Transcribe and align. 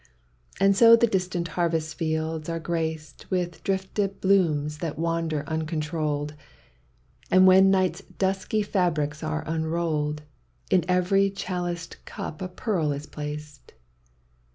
And 0.59 0.75
so 0.75 0.95
the 0.95 1.05
distant 1.05 1.49
harvest 1.49 1.93
fields 1.95 2.49
are 2.49 2.59
graced 2.59 3.29
With 3.29 3.63
drifted 3.63 4.19
blooms 4.19 4.79
that 4.79 4.97
wander 4.97 5.43
uncontrolled. 5.45 6.33
And 7.29 7.45
when 7.45 7.69
night's 7.69 8.01
dusky 8.17 8.63
fabrics 8.63 9.21
are 9.21 9.43
unrolled, 9.47 10.23
In 10.71 10.83
every 10.87 11.29
chaliced 11.29 12.03
cup 12.05 12.41
a 12.41 12.47
pearl 12.47 12.91
is 12.91 13.05
placed. 13.05 13.73